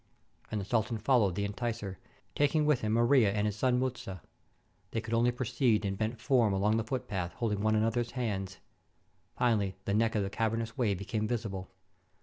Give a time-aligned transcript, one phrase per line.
[0.49, 1.97] And the sultan fol lowed the enticer,
[2.33, 4.21] taking with him Maria and his son Mfiza.
[4.89, 8.57] They could only proceed in bent form along the footpath, holding one another's hands.
[9.37, 11.69] Finally the neck of the cavernous way became visible.